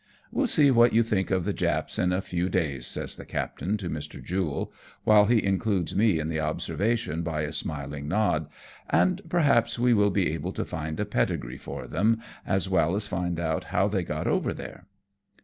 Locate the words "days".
2.49-2.87